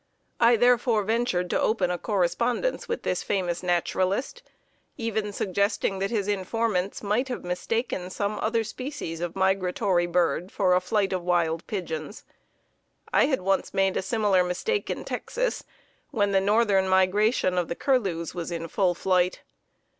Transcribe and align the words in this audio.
I 0.39 0.55
therefore 0.55 1.03
ventured 1.03 1.47
to 1.51 1.61
open 1.61 1.91
a 1.91 1.97
correspondence 1.99 2.87
with 2.87 3.03
this 3.03 3.21
famous 3.21 3.61
naturalist, 3.61 4.41
even 4.97 5.31
suggesting 5.31 5.99
that 5.99 6.09
his 6.09 6.27
informants 6.27 7.03
might 7.03 7.27
have 7.27 7.43
mistaken 7.43 8.09
some 8.09 8.39
other 8.39 8.63
species 8.63 9.21
of 9.21 9.35
migratory 9.35 10.07
bird 10.07 10.51
for 10.51 10.73
a 10.73 10.81
flight 10.81 11.13
of 11.13 11.21
wild 11.21 11.67
pigeons. 11.67 12.25
I 13.13 13.25
had 13.27 13.41
once 13.41 13.75
made 13.75 13.95
a 13.95 14.01
similar 14.01 14.43
mistake 14.43 14.89
in 14.89 15.05
Texas 15.05 15.65
when 16.09 16.31
the 16.31 16.41
northern 16.41 16.87
migration 16.89 17.55
of 17.55 17.67
the 17.67 17.75
curlews 17.75 18.33
was 18.33 18.49
in 18.49 18.67
full 18.69 18.95
flight. 18.95 19.41